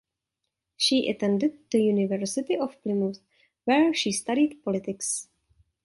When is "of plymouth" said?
2.57-3.19